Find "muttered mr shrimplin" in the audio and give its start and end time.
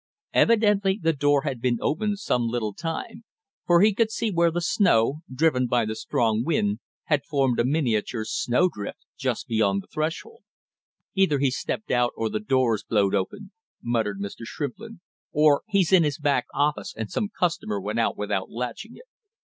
13.83-15.01